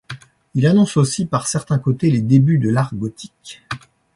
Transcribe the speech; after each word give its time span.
Il 0.55 0.65
annonce 0.65 0.97
aussi 0.97 1.27
par 1.27 1.45
certains 1.45 1.77
côtés 1.77 2.09
les 2.09 2.21
débuts 2.23 2.57
de 2.57 2.69
l'art 2.69 2.95
gothique. 2.95 3.61